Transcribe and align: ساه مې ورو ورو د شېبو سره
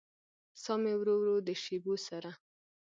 ساه 0.61 0.77
مې 0.81 0.93
ورو 0.97 1.13
ورو 1.19 1.35
د 1.47 1.49
شېبو 1.63 1.93
سره 2.07 2.31